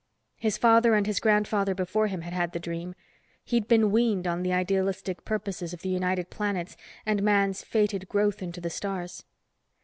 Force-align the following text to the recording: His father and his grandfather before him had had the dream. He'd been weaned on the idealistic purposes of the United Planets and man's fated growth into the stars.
His 0.37 0.57
father 0.57 0.95
and 0.95 1.05
his 1.05 1.19
grandfather 1.19 1.75
before 1.75 2.07
him 2.07 2.21
had 2.21 2.33
had 2.33 2.53
the 2.53 2.59
dream. 2.59 2.95
He'd 3.45 3.67
been 3.67 3.91
weaned 3.91 4.25
on 4.25 4.41
the 4.41 4.51
idealistic 4.51 5.25
purposes 5.25 5.73
of 5.73 5.83
the 5.83 5.89
United 5.89 6.31
Planets 6.31 6.75
and 7.05 7.21
man's 7.21 7.61
fated 7.61 8.09
growth 8.09 8.41
into 8.41 8.59
the 8.59 8.71
stars. 8.71 9.23